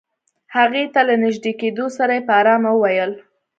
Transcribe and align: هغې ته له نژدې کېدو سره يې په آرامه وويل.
هغې 0.55 0.83
ته 0.93 1.01
له 1.07 1.15
نژدې 1.23 1.53
کېدو 1.61 1.85
سره 1.97 2.11
يې 2.17 2.25
په 2.27 2.33
آرامه 2.41 2.69
وويل. 2.73 3.11